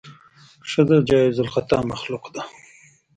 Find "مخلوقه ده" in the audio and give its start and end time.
1.91-2.43